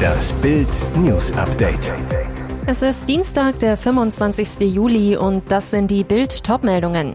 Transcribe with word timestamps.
Das 0.00 0.32
Bild 0.34 0.68
News 0.96 1.32
Update. 1.32 1.92
Es 2.66 2.82
ist 2.82 3.08
Dienstag, 3.08 3.58
der 3.58 3.76
25. 3.76 4.60
Juli 4.60 5.16
und 5.16 5.50
das 5.50 5.70
sind 5.70 5.90
die 5.90 6.04
Bild 6.04 6.44
Topmeldungen. 6.44 7.14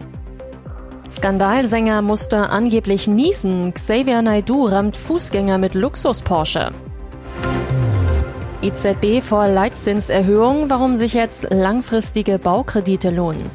Skandalsänger 1.08 2.02
musste 2.02 2.50
angeblich 2.50 3.06
niesen. 3.06 3.72
Xavier 3.72 4.22
Naidu 4.22 4.66
rammt 4.66 4.96
Fußgänger 4.96 5.58
mit 5.58 5.74
Luxus 5.74 6.22
Porsche. 6.22 6.70
EZB 8.62 9.22
vor 9.22 9.46
Leitzinserhöhung, 9.46 10.68
warum 10.68 10.96
sich 10.96 11.14
jetzt 11.14 11.46
langfristige 11.50 12.38
Baukredite 12.38 13.10
lohnen. 13.10 13.50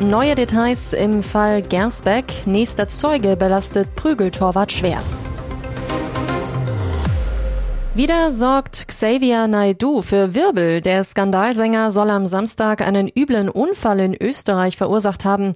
Neue 0.00 0.34
Details 0.34 0.92
im 0.92 1.22
Fall 1.22 1.62
Gersbeck. 1.62 2.24
Nächster 2.44 2.88
Zeuge 2.88 3.36
belastet 3.36 3.94
Prügeltorwart 3.94 4.72
schwer. 4.72 5.00
Wieder 7.94 8.30
sorgt 8.30 8.88
Xavier 8.88 9.46
Naidu 9.48 10.00
für 10.00 10.34
Wirbel. 10.34 10.80
Der 10.80 11.04
Skandalsänger 11.04 11.90
soll 11.90 12.08
am 12.08 12.24
Samstag 12.24 12.80
einen 12.80 13.06
üblen 13.06 13.50
Unfall 13.50 14.00
in 14.00 14.16
Österreich 14.18 14.78
verursacht 14.78 15.26
haben. 15.26 15.52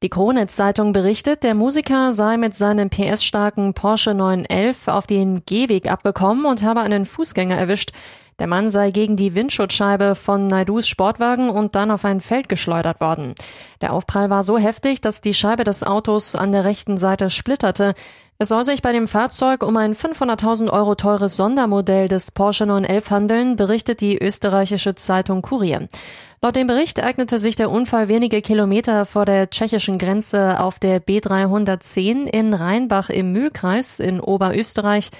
Die 0.00 0.08
Krone-Zeitung 0.08 0.92
berichtet, 0.92 1.42
der 1.42 1.54
Musiker 1.54 2.12
sei 2.12 2.36
mit 2.36 2.54
seinem 2.54 2.90
PS-starken 2.90 3.74
Porsche 3.74 4.14
911 4.14 4.86
auf 4.86 5.08
den 5.08 5.44
Gehweg 5.46 5.90
abgekommen 5.90 6.44
und 6.44 6.62
habe 6.62 6.78
einen 6.78 7.06
Fußgänger 7.06 7.56
erwischt. 7.56 7.90
Der 8.40 8.46
Mann 8.46 8.70
sei 8.70 8.90
gegen 8.90 9.16
die 9.16 9.34
Windschutzscheibe 9.34 10.14
von 10.14 10.46
Naidus 10.46 10.88
Sportwagen 10.88 11.50
und 11.50 11.74
dann 11.74 11.90
auf 11.90 12.06
ein 12.06 12.22
Feld 12.22 12.48
geschleudert 12.48 12.98
worden. 12.98 13.34
Der 13.82 13.92
Aufprall 13.92 14.30
war 14.30 14.42
so 14.42 14.56
heftig, 14.56 15.02
dass 15.02 15.20
die 15.20 15.34
Scheibe 15.34 15.62
des 15.62 15.82
Autos 15.82 16.34
an 16.34 16.50
der 16.50 16.64
rechten 16.64 16.96
Seite 16.96 17.28
splitterte. 17.28 17.92
Es 18.38 18.48
soll 18.48 18.64
sich 18.64 18.80
bei 18.80 18.92
dem 18.92 19.06
Fahrzeug 19.06 19.62
um 19.62 19.76
ein 19.76 19.94
500.000 19.94 20.72
Euro 20.72 20.94
teures 20.94 21.36
Sondermodell 21.36 22.08
des 22.08 22.30
Porsche 22.30 22.64
911 22.64 23.10
handeln, 23.10 23.56
berichtet 23.56 24.00
die 24.00 24.16
österreichische 24.16 24.94
Zeitung 24.94 25.42
Kurier. 25.42 25.88
Laut 26.40 26.56
dem 26.56 26.66
Bericht 26.66 27.04
eignete 27.04 27.38
sich 27.38 27.56
der 27.56 27.70
Unfall 27.70 28.08
wenige 28.08 28.40
Kilometer 28.40 29.04
vor 29.04 29.26
der 29.26 29.50
tschechischen 29.50 29.98
Grenze 29.98 30.58
auf 30.60 30.78
der 30.78 31.02
B310 31.02 32.24
in 32.24 32.54
Rheinbach 32.54 33.10
im 33.10 33.32
Mühlkreis 33.32 34.00
in 34.00 34.18
Oberösterreich. 34.18 35.10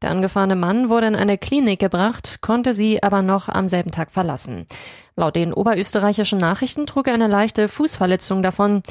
Der 0.00 0.10
angefahrene 0.10 0.54
Mann 0.54 0.90
wurde 0.90 1.08
in 1.08 1.16
eine 1.16 1.38
Klinik 1.38 1.80
gebracht, 1.80 2.40
konnte 2.40 2.72
sie 2.72 3.02
aber 3.02 3.20
noch 3.20 3.48
am 3.48 3.66
selben 3.66 3.90
Tag 3.90 4.12
verlassen. 4.12 4.66
Laut 5.16 5.34
den 5.34 5.52
oberösterreichischen 5.52 6.38
Nachrichten 6.38 6.86
trug 6.86 7.08
er 7.08 7.14
eine 7.14 7.26
leichte 7.26 7.66
Fußverletzung 7.66 8.40
davon. 8.40 8.84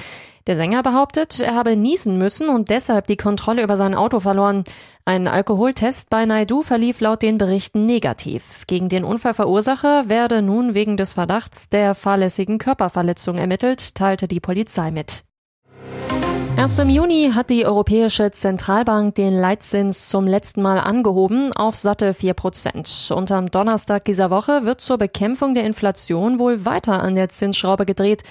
Der 0.47 0.57
Sänger 0.57 0.83
behauptet, 0.83 1.39
er 1.39 1.55
habe 1.55 1.77
niesen 1.77 2.17
müssen 2.17 2.49
und 2.49 2.69
deshalb 2.69 3.07
die 3.07 3.15
Kontrolle 3.15 3.63
über 3.63 3.77
sein 3.77 3.95
Auto 3.95 4.19
verloren. 4.19 4.65
Ein 5.05 5.29
Alkoholtest 5.29 6.09
bei 6.09 6.25
Naidu 6.25 6.63
verlief 6.63 6.99
laut 6.99 7.21
den 7.21 7.37
Berichten 7.37 7.85
negativ. 7.85 8.65
Gegen 8.67 8.89
den 8.89 9.05
Unfallverursacher 9.05 10.09
werde 10.09 10.41
nun 10.41 10.73
wegen 10.73 10.97
des 10.97 11.13
Verdachts 11.13 11.69
der 11.69 11.95
fahrlässigen 11.95 12.57
Körperverletzung 12.57 13.37
ermittelt, 13.37 13.95
teilte 13.95 14.27
die 14.27 14.41
Polizei 14.41 14.91
mit. 14.91 15.26
Erst 16.57 16.79
im 16.79 16.89
Juni 16.89 17.33
hat 17.35 17.51
die 17.51 17.67
Europäische 17.67 18.31
Zentralbank 18.31 19.13
den 19.13 19.31
Leitzins 19.31 20.09
zum 20.09 20.25
letzten 20.25 20.63
Mal 20.63 20.79
angehoben 20.79 21.53
auf 21.53 21.75
satte 21.75 22.15
4 22.15 22.33
Prozent. 22.33 23.11
Und 23.15 23.31
am 23.31 23.51
Donnerstag 23.51 24.05
dieser 24.05 24.31
Woche 24.31 24.65
wird 24.65 24.81
zur 24.81 24.97
Bekämpfung 24.97 25.53
der 25.53 25.65
Inflation 25.65 26.39
wohl 26.39 26.65
weiter 26.65 27.03
an 27.03 27.13
der 27.13 27.29
Zinsschraube 27.29 27.85
gedreht. 27.85 28.23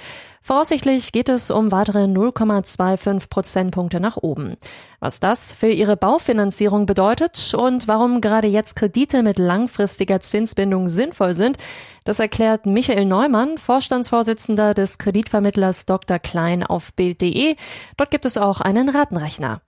Voraussichtlich 0.47 1.11
geht 1.11 1.29
es 1.29 1.51
um 1.51 1.73
weitere 1.73 2.05
0,25 2.05 3.29
Prozentpunkte 3.29 3.99
nach 3.99 4.17
oben. 4.17 4.55
Was 5.01 5.19
das 5.19 5.53
für 5.53 5.67
ihre 5.67 5.97
Baufinanzierung 5.97 6.87
bedeutet 6.87 7.53
und 7.53 7.89
warum 7.89 8.21
gerade 8.21 8.47
jetzt 8.47 8.77
Kredite 8.77 9.25
mit 9.25 9.41
langfristiger 9.41 10.21
Zinsbindung 10.21 10.89
sinnvoll 10.89 11.35
sind, 11.35 11.57
das 12.05 12.21
erklärt 12.21 12.65
Michael 12.65 13.07
Neumann, 13.07 13.59
Vorstandsvorsitzender 13.59 14.73
des 14.73 14.99
Kreditvermittlers 14.99 15.85
Dr. 15.85 16.21
Klein 16.21 16.63
auf 16.63 16.95
Bild.de. 16.95 17.57
Dort 17.97 18.13
gibt 18.13 18.25
es 18.25 18.39
auch 18.39 18.61
einen 18.61 18.89
Ratenrechner. 18.89 19.63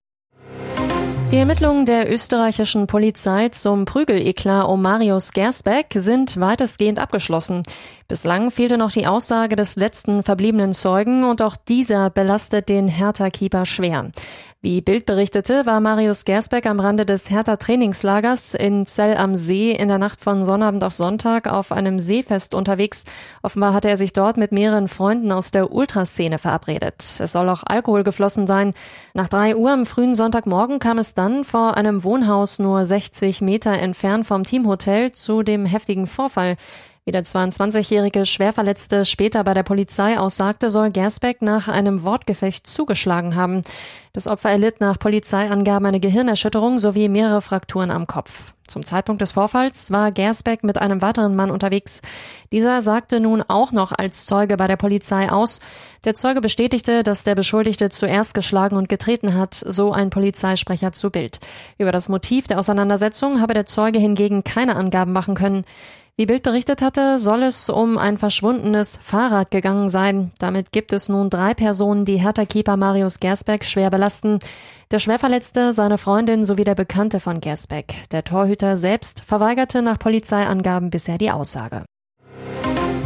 Die 1.31 1.37
Ermittlungen 1.37 1.85
der 1.85 2.11
österreichischen 2.11 2.87
Polizei 2.87 3.51
zum 3.51 3.85
Prügeleklar 3.85 4.67
um 4.67 4.81
Marius 4.81 5.33
Gersbeck 5.33 5.89
sind 5.93 6.41
weitestgehend 6.41 6.99
abgeschlossen. 6.99 7.65
Bislang 8.11 8.51
fehlte 8.51 8.79
noch 8.79 8.91
die 8.91 9.07
Aussage 9.07 9.55
des 9.55 9.77
letzten 9.77 10.23
verbliebenen 10.23 10.73
Zeugen 10.73 11.25
und 11.25 11.43
auch 11.43 11.57
dieser 11.57 12.09
belastet 12.09 12.71
den 12.71 12.89
Hertha-Keeper 12.89 13.67
schwer. 13.67 14.11
Wie 14.63 14.81
Bild 14.81 15.05
berichtete, 15.05 15.67
war 15.67 15.79
Marius 15.81 16.25
Gersbeck 16.25 16.65
am 16.65 16.81
Rande 16.81 17.05
des 17.05 17.29
Hertha-Trainingslagers 17.29 18.55
in 18.55 18.87
Zell 18.87 19.15
am 19.15 19.35
See 19.35 19.73
in 19.73 19.89
der 19.89 19.99
Nacht 19.99 20.23
von 20.23 20.47
Sonnabend 20.47 20.85
auf 20.85 20.95
Sonntag 20.95 21.49
auf 21.49 21.71
einem 21.71 21.99
Seefest 21.99 22.55
unterwegs. 22.55 23.05
Offenbar 23.43 23.75
hatte 23.75 23.91
er 23.91 23.99
sich 23.99 24.15
dort 24.15 24.39
mit 24.39 24.53
mehreren 24.53 24.89
Freunden 24.89 25.31
aus 25.31 25.51
der 25.51 25.71
Ultraszene 25.71 26.39
verabredet. 26.39 26.95
Es 27.01 27.33
soll 27.33 27.51
auch 27.51 27.63
Alkohol 27.67 28.05
geflossen 28.05 28.47
sein. 28.47 28.73
Nach 29.13 29.29
drei 29.29 29.55
Uhr 29.55 29.71
am 29.71 29.85
frühen 29.85 30.15
Sonntagmorgen 30.15 30.79
kam 30.79 30.97
es 30.97 31.13
dann 31.13 31.45
vor 31.45 31.77
einem 31.77 32.05
Wohnhaus 32.05 32.59
nur 32.59 32.87
60 32.87 33.43
Meter 33.43 33.75
entfernt 33.75 34.27
vom 34.27 34.45
Teamhotel 34.45 35.13
zu 35.13 35.43
dem 35.43 35.67
heftigen 35.67 36.07
Vorfall. 36.07 36.57
Wie 37.09 37.13
der 37.13 37.25
22-jährige 37.25 38.27
Schwerverletzte 38.27 39.07
später 39.07 39.43
bei 39.43 39.55
der 39.55 39.63
Polizei 39.63 40.19
aussagte, 40.19 40.69
soll 40.69 40.91
Gersbeck 40.91 41.41
nach 41.41 41.67
einem 41.67 42.03
Wortgefecht 42.03 42.67
zugeschlagen 42.67 43.35
haben. 43.35 43.63
Das 44.13 44.27
Opfer 44.27 44.51
erlitt 44.51 44.83
nach 44.83 44.99
Polizeiangaben 44.99 45.87
eine 45.87 46.01
Gehirnerschütterung 46.01 46.79
sowie 46.79 47.09
mehrere 47.09 47.41
Frakturen 47.41 47.91
am 47.91 48.07
Kopf. 48.07 48.53
Zum 48.67 48.85
Zeitpunkt 48.85 49.23
des 49.23 49.33
Vorfalls 49.33 49.91
war 49.91 50.13
Gersbeck 50.13 50.63
mit 50.63 50.77
einem 50.77 51.01
weiteren 51.01 51.35
Mann 51.35 51.51
unterwegs. 51.51 52.03
Dieser 52.53 52.83
sagte 52.83 53.21
nun 53.21 53.43
auch 53.49 53.73
noch 53.73 53.93
als 53.93 54.27
Zeuge 54.27 54.59
bei 54.59 54.67
der 54.67 54.77
Polizei 54.77 55.33
aus. 55.33 55.61
Der 56.05 56.13
Zeuge 56.13 56.43
bestätigte, 56.43 57.05
dass 57.05 57.25
der 57.25 57.35
Beschuldigte 57.35 57.89
zuerst 57.89 58.35
geschlagen 58.35 58.77
und 58.77 58.91
getreten 58.91 59.33
hat, 59.33 59.55
so 59.55 59.93
ein 59.93 60.11
Polizeisprecher 60.11 60.93
zu 60.93 61.09
Bild. 61.09 61.41
Über 61.79 61.91
das 61.91 62.11
Motiv 62.11 62.49
der 62.49 62.59
Auseinandersetzung 62.59 63.41
habe 63.41 63.55
der 63.55 63.65
Zeuge 63.65 63.99
hingegen 63.99 64.45
keine 64.45 64.77
Angaben 64.77 65.15
machen 65.15 65.35
können. 65.35 65.65
Wie 66.19 66.27
Bild 66.27 66.43
berichtet 66.43 66.83
hatte, 66.83 67.21
soll 67.21 67.45
es 67.45 67.71
um 67.71 67.97
ein 67.97 68.19
verschwundenes 68.19 68.99
Fahrrad 69.01 69.53
gegangen 69.53 69.89
sein. 69.89 70.33
Damit 70.41 70.73
gibt 70.73 70.93
es 70.93 71.09
nun 71.09 71.31
drei 71.31 71.55
Personen, 71.55 72.05
die 72.05 72.17
Hertha-Keeper 72.17 72.77
Marius 72.77 73.21
Gersbeck 73.21 73.65
schwer 73.65 73.89
belasten. 73.89 74.41
Der 74.91 74.99
Schwerverletzte, 74.99 75.73
seine 75.73 75.97
Freundin 75.97 76.45
sowie 76.45 76.65
der 76.65 76.75
Bekannte 76.75 77.21
von 77.21 77.41
Gersbeck. 77.41 77.95
Der 78.11 78.25
Torhüter 78.25 78.77
selbst 78.77 79.21
verweigerte 79.25 79.81
nach 79.81 80.01
Polizeiangaben 80.01 80.91
bisher 80.91 81.19
die 81.19 81.31
Aussage. 81.31 81.85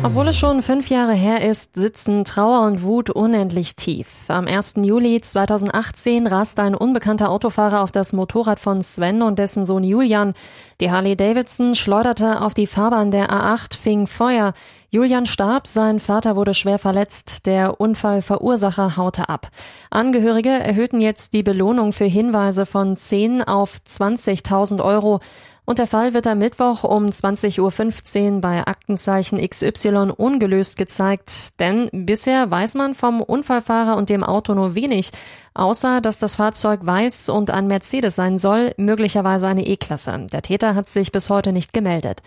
Obwohl 0.05 0.27
es 0.27 0.37
schon 0.37 0.63
fünf 0.63 0.91
Jahre 0.91 1.13
her 1.13 1.49
ist, 1.49 1.77
sitzen 1.77 2.25
Trauer 2.25 2.67
und 2.67 2.83
Wut 2.83 3.09
unendlich 3.09 3.77
tief. 3.77 4.09
Am 4.27 4.49
1. 4.49 4.75
Juli 4.83 5.21
2018 5.21 6.27
raste 6.27 6.61
ein 6.61 6.75
unbekannter 6.75 7.31
Autofahrer 7.31 7.83
auf 7.83 7.93
das 7.93 8.13
Motorrad 8.13 8.59
von 8.59 8.83
Sven 8.83 9.23
und 9.23 9.39
dessen 9.39 9.65
Sohn 9.65 9.85
Julian. 9.85 10.35
Die 10.81 10.91
Harley 10.91 11.17
Davidson 11.17 11.77
schleuderte 11.77 12.41
auf 12.41 12.53
die 12.53 12.67
Fahrbahn 12.67 13.13
der 13.13 13.31
A8, 13.31 13.79
fing 13.79 14.09
Feuer. 14.09 14.55
Julian 14.91 15.25
starb, 15.25 15.69
sein 15.69 16.01
Vater 16.01 16.35
wurde 16.35 16.53
schwer 16.53 16.81
verletzt, 16.81 17.47
der 17.47 17.81
Unfallverursacher 17.81 18.97
haute 18.97 19.29
ab. 19.29 19.51
Angehörige 19.89 20.51
erhöhten 20.51 21.01
jetzt 21.01 21.33
die 21.33 21.45
Belohnung 21.45 21.93
für 21.93 22.05
Hinweise 22.05 22.67
von 22.67 22.97
10 22.97 23.43
auf 23.45 23.79
20.000 23.87 24.85
Euro. 24.85 25.21
Und 25.65 25.79
der 25.79 25.87
Fall 25.87 26.13
wird 26.13 26.27
am 26.27 26.39
Mittwoch 26.39 26.83
um 26.83 27.07
20.15 27.07 28.35
Uhr 28.35 28.41
bei 28.41 28.67
Aktenzeichen 28.67 29.39
XY 29.39 30.13
ungelöst 30.17 30.77
gezeigt, 30.77 31.61
denn 31.61 31.89
bisher 31.93 32.51
weiß 32.51 32.75
man 32.75 32.95
vom 32.95 33.21
Unfallfahrer 33.21 33.97
und 33.97 34.11
dem 34.11 34.25
Auto 34.25 34.55
nur 34.55 34.75
wenig, 34.75 35.13
außer 35.55 36.01
dass 36.01 36.19
das 36.19 36.37
Fahrzeug 36.37 36.81
weiß 36.83 37.29
und 37.29 37.51
ein 37.51 37.67
Mercedes 37.67 38.17
sein 38.17 38.39
soll, 38.39 38.73
möglicherweise 38.77 39.47
eine 39.47 39.67
E-Klasse. 39.67 40.27
Der 40.33 40.43
Täter 40.43 40.75
hat 40.75 40.89
sich 40.89 41.13
bis 41.13 41.31
heute 41.31 41.53
nicht 41.53 41.73
gemeldet. 41.73 42.23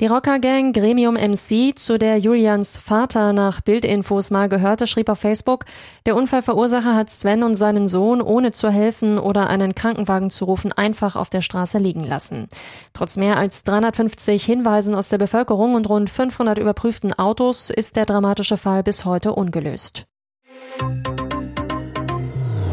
Die 0.00 0.06
Rockergang 0.06 0.72
Gremium 0.72 1.14
MC, 1.14 1.78
zu 1.78 1.98
der 1.98 2.18
Julians 2.18 2.78
Vater 2.78 3.32
nach 3.32 3.60
Bildinfos 3.60 4.30
mal 4.30 4.48
gehörte, 4.48 4.86
schrieb 4.86 5.08
auf 5.08 5.18
Facebook, 5.18 5.64
der 6.06 6.16
Unfallverursacher 6.16 6.94
hat 6.94 7.10
Sven 7.10 7.42
und 7.42 7.54
seinen 7.54 7.88
Sohn 7.88 8.20
ohne 8.20 8.52
zu 8.52 8.70
helfen 8.70 9.18
oder 9.18 9.48
einen 9.48 9.74
Krankenwagen 9.74 10.30
zu 10.30 10.44
rufen 10.44 10.72
einfach 10.72 11.16
auf 11.16 11.30
der 11.30 11.42
Straße 11.42 11.78
liegen 11.78 12.04
lassen. 12.04 12.48
Trotz 12.92 13.16
mehr 13.16 13.36
als 13.36 13.64
350 13.64 14.44
Hinweisen 14.44 14.94
aus 14.94 15.08
der 15.08 15.18
Bevölkerung 15.18 15.74
und 15.74 15.88
rund 15.88 16.10
500 16.10 16.58
überprüften 16.58 17.12
Autos 17.12 17.70
ist 17.70 17.96
der 17.96 18.06
dramatische 18.06 18.56
Fall 18.56 18.82
bis 18.82 19.04
heute 19.04 19.32
ungelöst. 19.32 20.06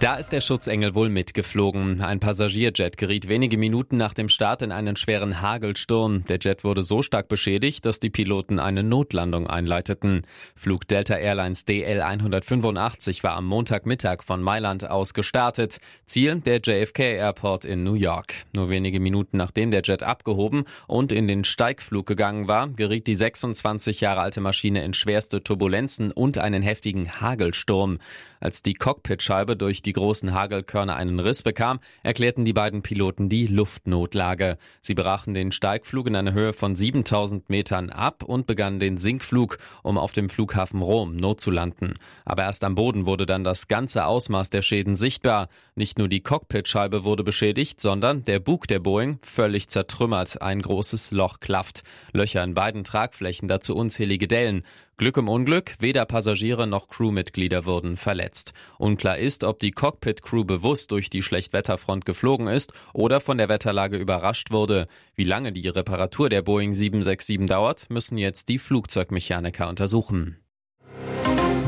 Da 0.00 0.14
ist 0.14 0.32
der 0.32 0.40
Schutzengel 0.40 0.94
wohl 0.94 1.10
mitgeflogen. 1.10 2.00
Ein 2.00 2.20
Passagierjet 2.20 2.96
geriet 2.96 3.28
wenige 3.28 3.58
Minuten 3.58 3.98
nach 3.98 4.14
dem 4.14 4.30
Start 4.30 4.62
in 4.62 4.72
einen 4.72 4.96
schweren 4.96 5.42
Hagelsturm. 5.42 6.24
Der 6.24 6.38
Jet 6.40 6.64
wurde 6.64 6.82
so 6.82 7.02
stark 7.02 7.28
beschädigt, 7.28 7.84
dass 7.84 8.00
die 8.00 8.08
Piloten 8.08 8.60
eine 8.60 8.82
Notlandung 8.82 9.46
einleiteten. 9.46 10.22
Flug 10.56 10.88
Delta 10.88 11.16
Airlines 11.16 11.66
DL 11.66 12.00
185 12.00 13.22
war 13.24 13.34
am 13.34 13.44
Montagmittag 13.44 14.22
von 14.24 14.42
Mailand 14.42 14.88
aus 14.88 15.12
gestartet. 15.12 15.80
Ziel 16.06 16.40
der 16.40 16.60
JFK 16.60 17.00
Airport 17.00 17.66
in 17.66 17.84
New 17.84 17.92
York. 17.92 18.32
Nur 18.54 18.70
wenige 18.70 19.00
Minuten 19.00 19.36
nachdem 19.36 19.70
der 19.70 19.82
Jet 19.82 20.02
abgehoben 20.02 20.64
und 20.86 21.12
in 21.12 21.28
den 21.28 21.44
Steigflug 21.44 22.06
gegangen 22.06 22.48
war, 22.48 22.68
geriet 22.68 23.06
die 23.06 23.14
26 23.14 24.00
Jahre 24.00 24.22
alte 24.22 24.40
Maschine 24.40 24.82
in 24.82 24.94
schwerste 24.94 25.44
Turbulenzen 25.44 26.10
und 26.10 26.38
einen 26.38 26.62
heftigen 26.62 27.20
Hagelsturm. 27.20 27.98
Als 28.40 28.62
die 28.62 28.72
Cockpitscheibe 28.72 29.54
durch 29.54 29.82
die 29.82 29.89
großen 29.92 30.32
Hagelkörner 30.32 30.96
einen 30.96 31.20
Riss 31.20 31.42
bekam, 31.42 31.80
erklärten 32.02 32.44
die 32.44 32.52
beiden 32.52 32.82
Piloten 32.82 33.28
die 33.28 33.46
Luftnotlage. 33.46 34.58
Sie 34.80 34.94
brachen 34.94 35.34
den 35.34 35.52
Steigflug 35.52 36.06
in 36.06 36.16
einer 36.16 36.32
Höhe 36.32 36.52
von 36.52 36.76
7000 36.76 37.50
Metern 37.50 37.90
ab 37.90 38.22
und 38.22 38.46
begannen 38.46 38.80
den 38.80 38.98
Sinkflug, 38.98 39.58
um 39.82 39.98
auf 39.98 40.12
dem 40.12 40.30
Flughafen 40.30 40.82
Rom 40.82 41.16
notzulanden. 41.16 41.94
Aber 42.24 42.42
erst 42.42 42.64
am 42.64 42.74
Boden 42.74 43.06
wurde 43.06 43.26
dann 43.26 43.44
das 43.44 43.68
ganze 43.68 44.04
Ausmaß 44.04 44.50
der 44.50 44.62
Schäden 44.62 44.96
sichtbar. 44.96 45.48
Nicht 45.74 45.98
nur 45.98 46.08
die 46.08 46.22
Cockpitscheibe 46.22 47.04
wurde 47.04 47.24
beschädigt, 47.24 47.80
sondern 47.80 48.24
der 48.24 48.40
Bug 48.40 48.66
der 48.66 48.80
Boeing 48.80 49.18
völlig 49.22 49.68
zertrümmert. 49.68 50.42
Ein 50.42 50.62
großes 50.62 51.10
Loch 51.10 51.40
klafft. 51.40 51.82
Löcher 52.12 52.44
in 52.44 52.54
beiden 52.54 52.84
Tragflächen, 52.84 53.48
dazu 53.48 53.74
unzählige 53.74 54.28
Dellen. 54.28 54.62
Glück 55.00 55.16
im 55.16 55.30
Unglück, 55.30 55.76
weder 55.78 56.04
Passagiere 56.04 56.66
noch 56.66 56.88
Crewmitglieder 56.88 57.64
wurden 57.64 57.96
verletzt. 57.96 58.52
Unklar 58.76 59.16
ist, 59.16 59.44
ob 59.44 59.58
die 59.58 59.70
Cockpit-Crew 59.80 60.44
bewusst 60.44 60.90
durch 60.90 61.08
die 61.08 61.22
Schlechtwetterfront 61.22 62.04
geflogen 62.04 62.48
ist 62.48 62.74
oder 62.92 63.18
von 63.18 63.38
der 63.38 63.48
Wetterlage 63.48 63.96
überrascht 63.96 64.50
wurde. 64.50 64.84
Wie 65.14 65.24
lange 65.24 65.52
die 65.52 65.66
Reparatur 65.68 66.28
der 66.28 66.42
Boeing 66.42 66.74
767 66.74 67.46
dauert, 67.46 67.88
müssen 67.88 68.18
jetzt 68.18 68.50
die 68.50 68.58
Flugzeugmechaniker 68.58 69.70
untersuchen. 69.70 70.36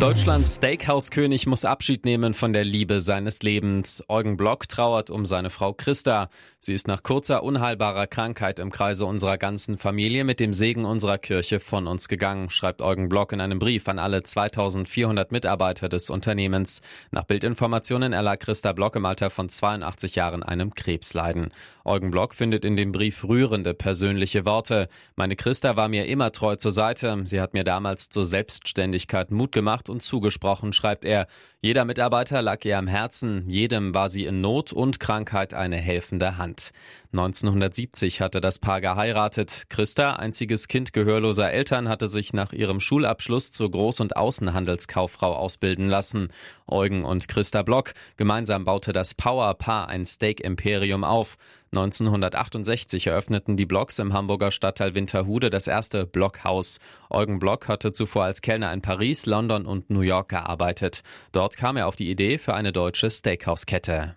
Deutschlands 0.03 0.57
Steakhouse-König 0.57 1.47
muss 1.47 1.65
Abschied 1.65 2.05
nehmen 2.05 2.35
von 2.35 2.53
der 2.53 2.65
Liebe 2.65 3.01
seines 3.01 3.45
Lebens. 3.45 4.03
Eugen 4.09 4.37
Block 4.37 4.69
trauert 4.69 5.11
um 5.11 5.25
seine 5.25 5.49
Frau 5.49 5.73
Christa. 5.75 6.29
Sie 6.59 6.75
ist 6.75 6.89
nach 6.89 7.05
kurzer, 7.05 7.45
unheilbarer 7.45 8.09
Krankheit 8.09 8.59
im 8.59 8.73
Kreise 8.73 9.07
unserer 9.07 9.39
ganzen 9.39 9.79
Familie 9.79 10.25
mit 10.25 10.41
dem 10.41 10.55
Segen 10.55 10.85
unserer 10.85 11.19
Kirche 11.19 11.61
von 11.61 11.87
uns 11.87 12.09
gegangen, 12.09 12.51
schreibt 12.51 12.83
Eugen 12.83 13.09
Block 13.09 13.33
in 13.33 13.41
einem 13.41 13.61
Brief 13.61 13.87
an 13.87 14.01
alle 14.01 14.25
2400 14.25 15.31
Mitarbeiter 15.31 15.89
des 15.89 16.11
Unternehmens. 16.11 16.81
Nach 17.13 17.23
Bildinformationen 17.23 18.13
erlag 18.13 18.41
Christa 18.41 18.73
Block 18.73 18.97
im 18.97 19.07
Alter 19.07 19.31
von 19.31 19.49
82 19.49 20.17
Jahren 20.17 20.43
einem 20.43 20.75
Krebsleiden. 20.75 21.53
Eugen 21.85 22.11
Block 22.11 22.35
findet 22.35 22.65
in 22.65 22.77
dem 22.77 22.91
Brief 22.91 23.23
rührende 23.23 23.73
persönliche 23.73 24.45
Worte. 24.45 24.89
Meine 25.15 25.37
Christa 25.37 25.77
war 25.77 25.87
mir 25.87 26.07
immer 26.07 26.33
treu 26.33 26.57
zur 26.57 26.73
Seite. 26.73 27.21
Sie 27.25 27.41
hat 27.41 27.55
mir 27.55 27.63
damals 27.63 28.09
zur 28.09 28.25
Selbstständigkeit 28.25 29.31
Mut 29.31 29.53
gemacht 29.53 29.92
und 29.93 30.03
zugesprochen, 30.03 30.73
schreibt 30.73 31.05
er. 31.05 31.29
Jeder 31.61 31.85
Mitarbeiter 31.85 32.43
lag 32.43 32.65
ihr 32.65 32.77
am 32.77 32.89
Herzen, 32.89 33.49
jedem 33.49 33.95
war 33.95 34.09
sie 34.09 34.25
in 34.25 34.41
Not 34.41 34.73
und 34.73 34.99
Krankheit 34.99 35.55
eine 35.55 35.77
helfende 35.77 36.37
Hand. 36.37 36.73
1970 37.13 38.21
hatte 38.21 38.41
das 38.41 38.59
Paar 38.59 38.81
geheiratet. 38.81 39.65
Christa, 39.69 40.15
einziges 40.15 40.67
Kind 40.67 40.93
gehörloser 40.93 41.53
Eltern, 41.53 41.89
hatte 41.89 42.09
sich 42.09 42.33
nach 42.33 42.53
ihrem 42.53 42.81
Schulabschluss 42.81 43.53
zur 43.53 43.69
Groß- 43.69 44.03
und 44.03 44.17
Außenhandelskauffrau 44.17 45.37
ausbilden 45.37 45.89
lassen. 45.89 46.29
Eugen 46.67 47.05
und 47.05 47.29
Christa 47.29 47.63
Block. 47.63 47.93
Gemeinsam 48.17 48.65
baute 48.65 48.93
das 48.93 49.15
Power-Paar 49.15 49.89
ein 49.89 50.05
Steak-Imperium 50.05 51.05
auf. 51.05 51.37
1968 51.75 53.07
eröffneten 53.07 53.57
die 53.57 53.65
Blocks 53.65 53.99
im 53.99 54.13
Hamburger 54.13 54.51
Stadtteil 54.51 54.95
Winterhude 54.95 55.49
das 55.49 55.67
erste 55.67 56.07
Blockhaus. 56.07 56.81
Eugen 57.09 57.39
Block 57.39 57.67
hatte 57.67 57.93
zuvor 57.93 58.25
als 58.25 58.43
Kellner 58.43 58.75
in 58.75 58.83
Paris, 58.83 59.25
London 59.25 59.65
und 59.65 59.89
New 59.89 60.03
York 60.03 60.29
gearbeitet. 60.29 61.01
Dort 61.33 61.57
kam 61.57 61.79
er 61.79 61.89
auf 61.89 61.97
die 61.97 62.11
Idee 62.11 62.37
für 62.37 62.53
eine 62.53 62.73
deutsche 62.73 63.11
Steakhauskette. 63.11 64.17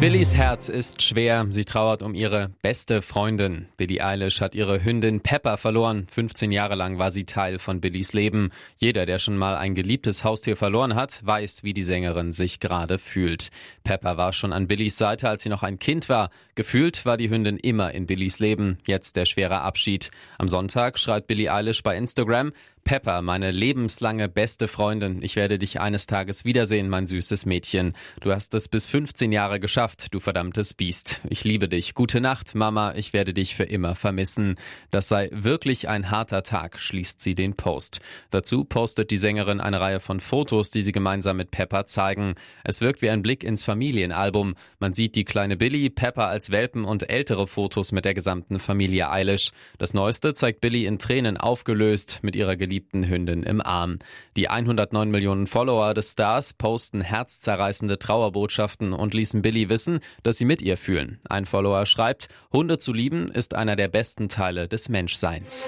Billys 0.00 0.36
Herz 0.36 0.68
ist 0.68 1.02
schwer. 1.02 1.44
Sie 1.50 1.64
trauert 1.64 2.02
um 2.02 2.14
ihre 2.14 2.50
beste 2.62 3.02
Freundin. 3.02 3.66
Billie 3.76 4.00
Eilish 4.00 4.40
hat 4.40 4.54
ihre 4.54 4.84
Hündin 4.84 5.22
Pepper 5.22 5.56
verloren. 5.56 6.06
15 6.08 6.52
Jahre 6.52 6.76
lang 6.76 7.00
war 7.00 7.10
sie 7.10 7.24
Teil 7.24 7.58
von 7.58 7.80
Billys 7.80 8.12
Leben. 8.12 8.50
Jeder, 8.76 9.06
der 9.06 9.18
schon 9.18 9.36
mal 9.36 9.56
ein 9.56 9.74
geliebtes 9.74 10.22
Haustier 10.22 10.56
verloren 10.56 10.94
hat, 10.94 11.26
weiß, 11.26 11.64
wie 11.64 11.74
die 11.74 11.82
Sängerin 11.82 12.32
sich 12.32 12.60
gerade 12.60 13.00
fühlt. 13.00 13.48
Pepper 13.82 14.16
war 14.16 14.32
schon 14.32 14.52
an 14.52 14.68
Billys 14.68 14.98
Seite, 14.98 15.28
als 15.28 15.42
sie 15.42 15.48
noch 15.48 15.64
ein 15.64 15.80
Kind 15.80 16.08
war. 16.08 16.30
Gefühlt 16.54 17.04
war 17.04 17.16
die 17.16 17.28
Hündin 17.28 17.56
immer 17.56 17.92
in 17.92 18.06
Billys 18.06 18.38
Leben. 18.38 18.78
Jetzt 18.86 19.16
der 19.16 19.26
schwere 19.26 19.62
Abschied. 19.62 20.12
Am 20.38 20.46
Sonntag 20.46 21.00
schreibt 21.00 21.26
Billie 21.26 21.52
Eilish 21.52 21.82
bei 21.82 21.96
Instagram, 21.96 22.52
Pepper, 22.88 23.20
meine 23.20 23.50
lebenslange 23.50 24.30
beste 24.30 24.66
Freundin. 24.66 25.22
Ich 25.22 25.36
werde 25.36 25.58
dich 25.58 25.78
eines 25.78 26.06
Tages 26.06 26.46
wiedersehen, 26.46 26.88
mein 26.88 27.06
süßes 27.06 27.44
Mädchen. 27.44 27.94
Du 28.22 28.32
hast 28.32 28.54
es 28.54 28.68
bis 28.68 28.86
15 28.86 29.30
Jahre 29.30 29.60
geschafft, 29.60 29.87
du 29.96 30.20
verdammtes 30.20 30.74
Biest. 30.74 31.20
Ich 31.28 31.44
liebe 31.44 31.68
dich. 31.68 31.94
Gute 31.94 32.20
Nacht, 32.20 32.54
Mama. 32.54 32.94
Ich 32.94 33.12
werde 33.12 33.34
dich 33.34 33.54
für 33.54 33.64
immer 33.64 33.94
vermissen. 33.94 34.56
Das 34.90 35.08
sei 35.08 35.28
wirklich 35.32 35.88
ein 35.88 36.10
harter 36.10 36.42
Tag, 36.42 36.78
schließt 36.78 37.20
sie 37.20 37.34
den 37.34 37.54
Post. 37.54 38.00
Dazu 38.30 38.64
postet 38.64 39.10
die 39.10 39.18
Sängerin 39.18 39.60
eine 39.60 39.80
Reihe 39.80 40.00
von 40.00 40.20
Fotos, 40.20 40.70
die 40.70 40.82
sie 40.82 40.92
gemeinsam 40.92 41.36
mit 41.36 41.50
Pepper 41.50 41.86
zeigen. 41.86 42.34
Es 42.64 42.80
wirkt 42.80 43.02
wie 43.02 43.10
ein 43.10 43.22
Blick 43.22 43.44
ins 43.44 43.64
Familienalbum. 43.64 44.54
Man 44.78 44.94
sieht 44.94 45.14
die 45.14 45.24
kleine 45.24 45.56
Billy, 45.56 45.90
Pepper 45.90 46.26
als 46.26 46.50
Welpen 46.50 46.84
und 46.84 47.10
ältere 47.10 47.46
Fotos 47.46 47.92
mit 47.92 48.04
der 48.04 48.14
gesamten 48.14 48.58
Familie 48.58 49.10
Eilish. 49.10 49.50
Das 49.78 49.94
neueste 49.94 50.32
zeigt 50.32 50.60
Billy 50.60 50.86
in 50.86 50.98
Tränen 50.98 51.36
aufgelöst 51.36 52.20
mit 52.22 52.34
ihrer 52.34 52.56
geliebten 52.56 52.68
geliebten 52.78 53.08
Hündin 53.08 53.42
im 53.42 53.60
Arm. 53.60 53.98
Die 54.36 54.48
109 54.48 55.10
Millionen 55.10 55.46
Follower 55.46 55.94
des 55.94 56.12
Stars 56.12 56.54
posten 56.54 57.00
herzzerreißende 57.00 57.98
Trauerbotschaften 57.98 58.92
und 58.92 59.14
ließen 59.14 59.42
Billy 59.42 59.68
wissen, 59.68 59.77
dass 60.22 60.38
sie 60.38 60.44
mit 60.44 60.62
ihr 60.62 60.76
fühlen. 60.76 61.18
Ein 61.28 61.46
Follower 61.46 61.86
schreibt, 61.86 62.28
Hunde 62.52 62.78
zu 62.78 62.92
lieben 62.92 63.28
ist 63.28 63.54
einer 63.54 63.76
der 63.76 63.88
besten 63.88 64.28
Teile 64.28 64.68
des 64.68 64.88
Menschseins. 64.88 65.66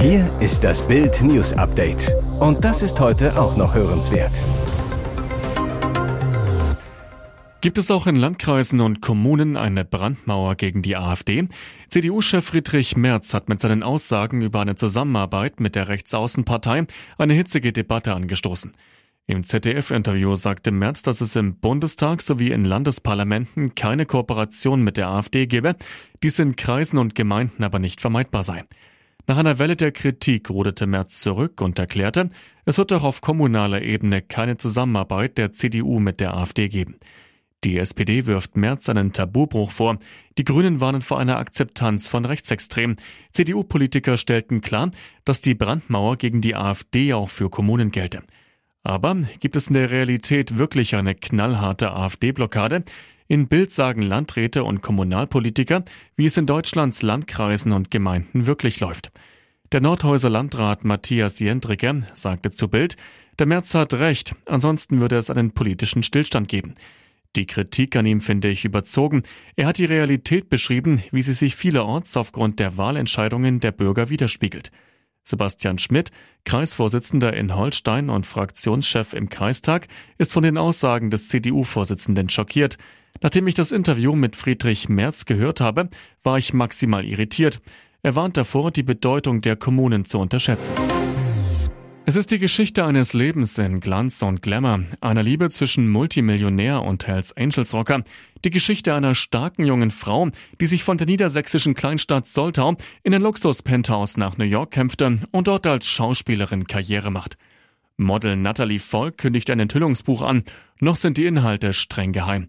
Hier 0.00 0.28
ist 0.40 0.64
das 0.64 0.86
Bild 0.86 1.22
News 1.22 1.52
Update. 1.52 2.12
Und 2.40 2.64
das 2.64 2.82
ist 2.82 2.98
heute 2.98 3.40
auch 3.40 3.56
noch 3.56 3.74
hörenswert. 3.74 4.42
Gibt 7.62 7.78
es 7.78 7.92
auch 7.92 8.08
in 8.08 8.16
Landkreisen 8.16 8.80
und 8.80 9.00
Kommunen 9.00 9.56
eine 9.56 9.84
Brandmauer 9.84 10.56
gegen 10.56 10.82
die 10.82 10.96
AfD? 10.96 11.46
CDU-Chef 11.90 12.44
Friedrich 12.44 12.96
Merz 12.96 13.34
hat 13.34 13.48
mit 13.48 13.60
seinen 13.60 13.84
Aussagen 13.84 14.42
über 14.42 14.60
eine 14.60 14.74
Zusammenarbeit 14.74 15.60
mit 15.60 15.76
der 15.76 15.86
Rechtsaußenpartei 15.86 16.86
eine 17.18 17.34
hitzige 17.34 17.72
Debatte 17.72 18.14
angestoßen. 18.14 18.72
Im 19.28 19.44
ZDF-Interview 19.44 20.34
sagte 20.34 20.72
Merz, 20.72 21.02
dass 21.02 21.20
es 21.20 21.36
im 21.36 21.56
Bundestag 21.60 22.22
sowie 22.22 22.50
in 22.50 22.64
Landesparlamenten 22.64 23.76
keine 23.76 24.04
Kooperation 24.04 24.82
mit 24.82 24.96
der 24.96 25.08
AfD 25.08 25.46
gebe, 25.46 25.76
dies 26.24 26.40
in 26.40 26.56
Kreisen 26.56 26.98
und 26.98 27.14
Gemeinden 27.14 27.62
aber 27.62 27.78
nicht 27.78 28.00
vermeidbar 28.00 28.42
sei. 28.42 28.64
Nach 29.28 29.38
einer 29.38 29.60
Welle 29.60 29.76
der 29.76 29.92
Kritik 29.92 30.50
ruderte 30.50 30.88
Merz 30.88 31.20
zurück 31.20 31.60
und 31.60 31.78
erklärte, 31.78 32.30
es 32.64 32.78
wird 32.78 32.92
auch 32.92 33.04
auf 33.04 33.20
kommunaler 33.20 33.82
Ebene 33.82 34.22
keine 34.22 34.56
Zusammenarbeit 34.56 35.38
der 35.38 35.52
CDU 35.52 36.00
mit 36.00 36.18
der 36.18 36.36
AfD 36.36 36.68
geben. 36.68 36.96
Die 37.62 37.78
SPD 37.78 38.26
wirft 38.26 38.56
Merz 38.56 38.88
einen 38.88 39.12
Tabubruch 39.12 39.70
vor. 39.70 39.98
Die 40.36 40.44
Grünen 40.44 40.80
warnen 40.80 41.00
vor 41.00 41.20
einer 41.20 41.36
Akzeptanz 41.38 42.08
von 42.08 42.24
Rechtsextremen. 42.24 42.96
CDU-Politiker 43.30 44.16
stellten 44.16 44.62
klar, 44.62 44.90
dass 45.24 45.42
die 45.42 45.54
Brandmauer 45.54 46.16
gegen 46.16 46.40
die 46.40 46.56
AfD 46.56 47.14
auch 47.14 47.28
für 47.28 47.50
Kommunen 47.50 47.92
gelte. 47.92 48.24
Aber 48.84 49.14
gibt 49.40 49.56
es 49.56 49.68
in 49.68 49.74
der 49.74 49.90
Realität 49.90 50.58
wirklich 50.58 50.96
eine 50.96 51.14
knallharte 51.14 51.92
AfD-Blockade? 51.92 52.84
In 53.28 53.48
Bild 53.48 53.70
sagen 53.70 54.02
Landräte 54.02 54.64
und 54.64 54.82
Kommunalpolitiker, 54.82 55.84
wie 56.16 56.26
es 56.26 56.36
in 56.36 56.46
Deutschlands 56.46 57.02
Landkreisen 57.02 57.72
und 57.72 57.90
Gemeinden 57.90 58.46
wirklich 58.46 58.80
läuft. 58.80 59.10
Der 59.70 59.80
Nordhäuser 59.80 60.28
Landrat 60.28 60.84
Matthias 60.84 61.38
Jendricke 61.38 62.06
sagte 62.14 62.50
zu 62.50 62.68
Bild, 62.68 62.96
der 63.38 63.46
Merz 63.46 63.74
hat 63.74 63.94
recht, 63.94 64.34
ansonsten 64.44 65.00
würde 65.00 65.16
es 65.16 65.30
einen 65.30 65.52
politischen 65.52 66.02
Stillstand 66.02 66.48
geben. 66.48 66.74
Die 67.34 67.46
Kritik 67.46 67.96
an 67.96 68.04
ihm 68.04 68.20
finde 68.20 68.48
ich 68.48 68.66
überzogen. 68.66 69.22
Er 69.56 69.66
hat 69.66 69.78
die 69.78 69.86
Realität 69.86 70.50
beschrieben, 70.50 71.02
wie 71.12 71.22
sie 71.22 71.32
sich 71.32 71.56
vielerorts 71.56 72.18
aufgrund 72.18 72.58
der 72.58 72.76
Wahlentscheidungen 72.76 73.60
der 73.60 73.72
Bürger 73.72 74.10
widerspiegelt. 74.10 74.70
Sebastian 75.24 75.78
Schmidt, 75.78 76.10
Kreisvorsitzender 76.44 77.34
in 77.34 77.54
Holstein 77.54 78.10
und 78.10 78.26
Fraktionschef 78.26 79.14
im 79.14 79.28
Kreistag, 79.28 79.88
ist 80.18 80.32
von 80.32 80.42
den 80.42 80.58
Aussagen 80.58 81.10
des 81.10 81.28
CDU-Vorsitzenden 81.28 82.28
schockiert. 82.28 82.76
Nachdem 83.20 83.46
ich 83.46 83.54
das 83.54 83.72
Interview 83.72 84.14
mit 84.14 84.36
Friedrich 84.36 84.88
Merz 84.88 85.24
gehört 85.24 85.60
habe, 85.60 85.88
war 86.22 86.38
ich 86.38 86.54
maximal 86.54 87.04
irritiert. 87.04 87.60
Er 88.02 88.16
warnt 88.16 88.36
davor, 88.36 88.70
die 88.70 88.82
Bedeutung 88.82 89.42
der 89.42 89.56
Kommunen 89.56 90.04
zu 90.04 90.18
unterschätzen. 90.18 90.74
Es 92.04 92.16
ist 92.16 92.32
die 92.32 92.40
Geschichte 92.40 92.84
eines 92.84 93.12
Lebens 93.12 93.56
in 93.58 93.78
Glanz 93.78 94.22
und 94.22 94.42
Glamour, 94.42 94.80
einer 95.00 95.22
Liebe 95.22 95.50
zwischen 95.50 95.88
Multimillionär 95.88 96.82
und 96.82 97.06
Hells 97.06 97.36
Angels 97.36 97.72
Rocker, 97.74 98.02
die 98.44 98.50
Geschichte 98.50 98.92
einer 98.92 99.14
starken 99.14 99.64
jungen 99.64 99.92
Frau, 99.92 100.28
die 100.60 100.66
sich 100.66 100.82
von 100.82 100.98
der 100.98 101.06
niedersächsischen 101.06 101.74
Kleinstadt 101.74 102.26
Soltau 102.26 102.74
in 103.04 103.14
ein 103.14 103.22
Luxus-Penthouse 103.22 104.16
nach 104.16 104.36
New 104.36 104.44
York 104.44 104.72
kämpfte 104.72 105.20
und 105.30 105.46
dort 105.46 105.64
als 105.64 105.86
Schauspielerin 105.86 106.66
Karriere 106.66 107.12
macht. 107.12 107.38
Model 107.96 108.34
Natalie 108.34 108.80
Volk 108.80 109.18
kündigt 109.18 109.48
ein 109.50 109.60
Enthüllungsbuch 109.60 110.22
an, 110.22 110.42
noch 110.80 110.96
sind 110.96 111.18
die 111.18 111.26
Inhalte 111.26 111.72
streng 111.72 112.10
geheim. 112.10 112.48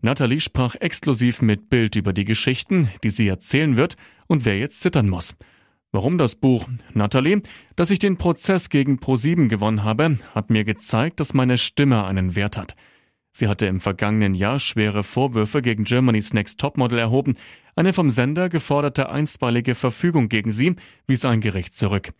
Natalie 0.00 0.40
sprach 0.40 0.74
exklusiv 0.74 1.42
mit 1.42 1.68
Bild 1.68 1.96
über 1.96 2.14
die 2.14 2.24
Geschichten, 2.24 2.90
die 3.04 3.10
sie 3.10 3.28
erzählen 3.28 3.76
wird 3.76 3.96
und 4.26 4.46
wer 4.46 4.58
jetzt 4.58 4.80
zittern 4.80 5.10
muss. 5.10 5.36
Warum 5.92 6.18
das 6.18 6.34
Buch? 6.34 6.68
Natalie, 6.94 7.42
dass 7.74 7.90
ich 7.90 7.98
den 7.98 8.18
Prozess 8.18 8.70
gegen 8.70 8.98
Pro7 8.98 9.48
gewonnen 9.48 9.84
habe, 9.84 10.18
hat 10.34 10.50
mir 10.50 10.64
gezeigt, 10.64 11.20
dass 11.20 11.34
meine 11.34 11.58
Stimme 11.58 12.04
einen 12.04 12.34
Wert 12.34 12.56
hat. 12.56 12.74
Sie 13.30 13.48
hatte 13.48 13.66
im 13.66 13.80
vergangenen 13.80 14.34
Jahr 14.34 14.60
schwere 14.60 15.02
Vorwürfe 15.02 15.60
gegen 15.62 15.84
Germany's 15.84 16.32
Next 16.32 16.58
Topmodel 16.58 16.98
erhoben. 16.98 17.36
Eine 17.76 17.92
vom 17.92 18.08
Sender 18.08 18.48
geforderte 18.48 19.10
einstweilige 19.10 19.74
Verfügung 19.74 20.28
gegen 20.28 20.52
sie 20.52 20.74
wies 21.06 21.24
ein 21.26 21.42
Gericht 21.42 21.76
zurück. 21.76 22.14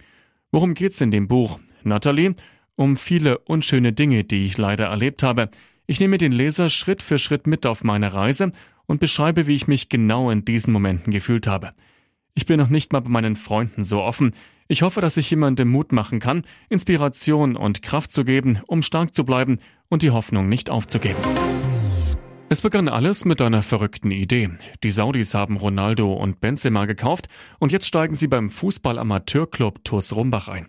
Worum 0.53 0.75
geht's 0.75 1.01
in 1.01 1.11
dem 1.11 1.27
Buch? 1.27 1.59
Natalie? 1.83 2.35
Um 2.77 2.99
viele 2.99 3.39
unschöne 3.39 3.95
Dinge, 3.95 4.25
die 4.25 4.45
ich 4.45 4.59
leider 4.59 4.87
erlebt 4.87 5.23
habe. 5.23 5.49
Ich 5.87 6.01
nehme 6.01 6.19
den 6.19 6.33
Leser 6.33 6.69
Schritt 6.69 7.03
für 7.03 7.19
Schritt 7.19 7.47
mit 7.47 7.65
auf 7.65 7.83
meine 7.83 8.13
Reise 8.13 8.53
und 8.85 9.01
beschreibe, 9.01 9.47
wie 9.47 9.55
ich 9.55 9.67
mich 9.67 9.89
genau 9.89 10.31
in 10.31 10.45
diesen 10.45 10.73
Momenten 10.73 11.13
gefühlt 11.13 11.47
habe. 11.47 11.73
Ich 12.37 12.45
bin 12.45 12.59
noch 12.59 12.69
nicht 12.69 12.93
mal 12.93 13.01
bei 13.01 13.09
meinen 13.09 13.35
Freunden 13.35 13.83
so 13.83 14.03
offen. 14.03 14.35
Ich 14.69 14.83
hoffe, 14.83 15.01
dass 15.01 15.17
ich 15.17 15.31
jemandem 15.31 15.69
Mut 15.69 15.93
machen 15.93 16.21
kann, 16.21 16.43
Inspiration 16.69 17.57
und 17.57 17.81
Kraft 17.81 18.13
zu 18.13 18.25
geben, 18.25 18.61
um 18.67 18.83
stark 18.83 19.17
zu 19.17 19.25
bleiben 19.25 19.59
und 19.89 20.03
die 20.03 20.11
Hoffnung 20.11 20.47
nicht 20.47 20.69
aufzugeben. 20.69 21.17
Es 22.51 22.61
begann 22.61 22.89
alles 22.89 23.25
mit 23.25 23.41
einer 23.41 23.63
verrückten 23.63 24.11
Idee. 24.11 24.51
Die 24.85 24.91
Saudis 24.91 25.35
haben 25.35 25.57
Ronaldo 25.57 26.13
und 26.13 26.41
Benzema 26.41 26.85
gekauft 26.85 27.27
und 27.59 27.73
jetzt 27.73 27.87
steigen 27.87 28.15
sie 28.15 28.29
beim 28.29 28.51
Fußball-Amateurclub 28.51 29.83
TuS 29.83 30.15
Rumbach 30.15 30.49
ein. 30.49 30.69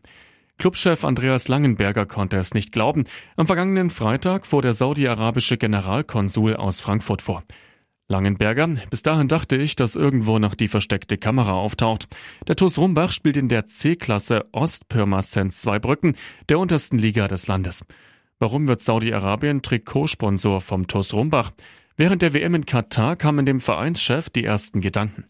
Clubchef 0.57 1.03
Andreas 1.03 1.49
Langenberger 1.49 2.05
konnte 2.05 2.37
es 2.37 2.53
nicht 2.53 2.71
glauben. 2.71 3.03
Am 3.35 3.45
vergangenen 3.45 3.89
Freitag 3.89 4.45
fuhr 4.45 4.61
der 4.61 4.73
saudi-arabische 4.73 5.57
Generalkonsul 5.57 6.55
aus 6.55 6.79
Frankfurt 6.79 7.21
vor. 7.21 7.43
Langenberger, 8.09 8.67
bis 8.89 9.03
dahin 9.03 9.27
dachte 9.27 9.57
ich, 9.57 9.75
dass 9.75 9.97
irgendwo 9.97 10.39
noch 10.39 10.55
die 10.55 10.69
versteckte 10.69 11.17
Kamera 11.17 11.53
auftaucht. 11.53 12.07
Der 12.47 12.55
TuS 12.55 12.77
Rumbach 12.77 13.11
spielt 13.11 13.35
in 13.35 13.49
der 13.49 13.67
C-Klasse 13.67 14.45
Ostpirmasens 14.53 15.59
Zweibrücken, 15.59 16.15
der 16.47 16.57
untersten 16.57 16.97
Liga 16.97 17.27
des 17.27 17.47
Landes. 17.47 17.85
Warum 18.39 18.67
wird 18.69 18.81
Saudi-Arabien 18.81 19.61
Trikotsponsor 19.61 20.61
vom 20.61 20.87
TuS 20.87 21.13
Rumbach? 21.13 21.51
Während 21.97 22.21
der 22.21 22.33
WM 22.33 22.55
in 22.55 22.65
Katar 22.65 23.17
kamen 23.17 23.45
dem 23.45 23.59
Vereinschef 23.59 24.29
die 24.29 24.45
ersten 24.45 24.79
Gedanken. 24.79 25.25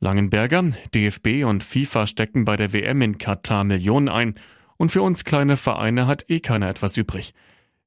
Langenberger, 0.00 0.64
DFB 0.94 1.44
und 1.44 1.64
FIFA 1.64 2.06
stecken 2.06 2.44
bei 2.44 2.56
der 2.56 2.74
WM 2.74 3.00
in 3.00 3.16
Katar 3.18 3.64
Millionen 3.64 4.08
ein 4.08 4.34
und 4.76 4.92
für 4.92 5.00
uns 5.00 5.24
kleine 5.24 5.56
Vereine 5.56 6.06
hat 6.06 6.26
eh 6.28 6.40
keiner 6.40 6.68
etwas 6.68 6.96
übrig. 6.98 7.32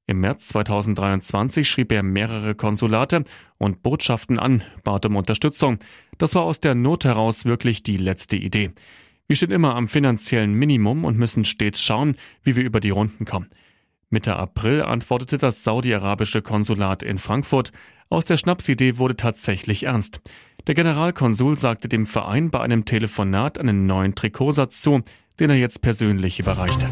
Im 0.08 0.20
März 0.20 0.50
2023 0.50 1.70
schrieb 1.70 1.92
er 1.92 2.04
mehrere 2.04 2.56
Konsulate 2.56 3.24
und 3.58 3.84
Botschaften 3.84 4.40
an, 4.40 4.64
bat 4.84 5.06
um 5.06 5.16
Unterstützung. 5.16 5.80
Das 6.18 6.36
war 6.36 6.44
aus 6.44 6.60
der 6.60 6.76
Not 6.76 7.06
heraus 7.06 7.46
wirklich 7.46 7.84
die 7.84 7.98
letzte 7.98 8.36
Idee. 8.36 8.72
Wir 9.28 9.36
stehen 9.38 9.52
immer 9.52 9.76
am 9.76 9.88
finanziellen 9.88 10.54
Minimum 10.54 11.06
und 11.06 11.18
müssen 11.18 11.46
stets 11.46 11.82
schauen, 11.82 12.16
wie 12.44 12.56
wir 12.56 12.64
über 12.64 12.82
die 12.82 12.90
Runden 12.90 13.26
kommen. 13.26 13.48
Mitte 14.10 14.36
April 14.36 14.82
antwortete 14.82 15.38
das 15.38 15.64
saudi-arabische 15.64 16.42
Konsulat 16.42 17.02
in 17.02 17.18
Frankfurt. 17.18 17.72
Aus 18.10 18.26
der 18.26 18.36
Schnapsidee 18.36 18.98
wurde 18.98 19.16
tatsächlich 19.16 19.84
ernst. 19.84 20.20
Der 20.68 20.76
Generalkonsul 20.76 21.58
sagte 21.58 21.88
dem 21.88 22.06
Verein 22.06 22.50
bei 22.50 22.60
einem 22.60 22.84
Telefonat 22.84 23.58
einen 23.58 23.86
neuen 23.86 24.16
Trikotsatz 24.16 24.82
zu, 24.82 25.02
den 25.40 25.50
er 25.50 25.56
jetzt 25.56 25.82
persönlich 25.82 26.40
überreichte. 26.40 26.90